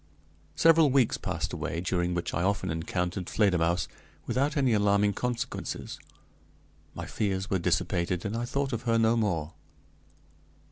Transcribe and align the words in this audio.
Several 0.55 0.89
weeks 0.89 1.19
passed 1.19 1.53
away, 1.53 1.79
during 1.79 2.15
which 2.15 2.33
I 2.33 2.41
often 2.41 2.71
encountered 2.71 3.29
Fledermausse 3.29 3.87
without 4.25 4.57
any 4.57 4.73
alarming 4.73 5.13
consequences. 5.13 5.99
My 6.95 7.05
fears 7.05 7.51
were 7.51 7.59
dissipated, 7.59 8.25
and 8.25 8.35
I 8.35 8.45
thought 8.45 8.73
of 8.73 8.81
her 8.89 8.97
no 8.97 9.15
more. 9.15 9.53